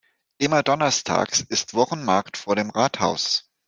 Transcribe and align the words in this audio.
Immer 0.39 0.63
donnerstags 0.63 1.41
ist 1.41 1.75
Wochenmarkt 1.75 2.35
vor 2.35 2.55
dem 2.55 2.71
Rathaus. 2.71 3.51